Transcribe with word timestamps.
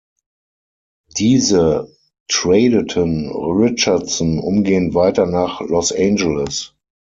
Diese 1.15 1.95
tradeten 2.27 3.29
Richardson 3.29 4.39
umgehend 4.39 4.95
weiter 4.95 5.27
nach 5.27 5.61
Los 5.61 5.91
Angeles. 5.91 6.73